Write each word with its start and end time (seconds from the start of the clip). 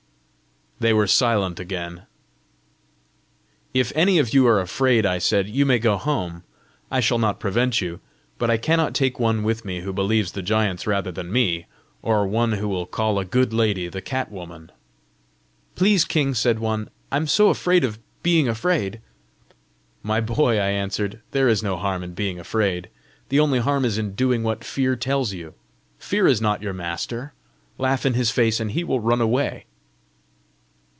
They 0.83 0.93
were 0.93 1.05
silent 1.05 1.59
again. 1.59 2.07
"If 3.71 3.91
any 3.93 4.17
of 4.17 4.33
you 4.33 4.47
are 4.47 4.59
afraid," 4.59 5.05
I 5.05 5.19
said, 5.19 5.47
"you 5.47 5.63
may 5.63 5.77
go 5.77 5.95
home; 5.95 6.41
I 6.89 6.99
shall 7.01 7.19
not 7.19 7.39
prevent 7.39 7.81
you. 7.81 7.99
But 8.39 8.49
I 8.49 8.57
cannot 8.57 8.95
take 8.95 9.19
one 9.19 9.43
with 9.43 9.63
me 9.63 9.81
who 9.81 9.93
believes 9.93 10.31
the 10.31 10.41
giants 10.41 10.87
rather 10.87 11.11
than 11.11 11.31
me, 11.31 11.67
or 12.01 12.25
one 12.25 12.53
who 12.53 12.67
will 12.67 12.87
call 12.87 13.19
a 13.19 13.25
good 13.25 13.53
lady 13.53 13.89
the 13.89 14.01
cat 14.01 14.31
woman!" 14.31 14.71
"Please, 15.75 16.03
king," 16.03 16.33
said 16.33 16.57
one, 16.57 16.89
"I'm 17.11 17.27
so 17.27 17.49
afraid 17.49 17.83
of 17.83 17.99
being 18.23 18.47
afraid!" 18.47 19.01
"My 20.01 20.19
boy," 20.19 20.57
I 20.57 20.69
answered, 20.71 21.21
"there 21.29 21.47
is 21.47 21.61
no 21.61 21.77
harm 21.77 22.01
in 22.01 22.15
being 22.15 22.39
afraid. 22.39 22.89
The 23.29 23.39
only 23.39 23.59
harm 23.59 23.85
is 23.85 23.99
in 23.99 24.15
doing 24.15 24.41
what 24.41 24.63
Fear 24.63 24.95
tells 24.95 25.31
you. 25.31 25.53
Fear 25.99 26.25
is 26.25 26.41
not 26.41 26.63
your 26.63 26.73
master! 26.73 27.33
Laugh 27.77 28.03
in 28.03 28.15
his 28.15 28.31
face 28.31 28.59
and 28.59 28.71
he 28.71 28.83
will 28.83 28.99
run 28.99 29.21
away." 29.21 29.67